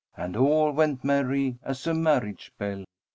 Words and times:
And 0.17 0.35
all 0.35 0.71
went 0.71 1.03
merry 1.03 1.59
as 1.61 1.85
a 1.85 1.93
marriage 1.93 2.51
bell! 2.57 2.85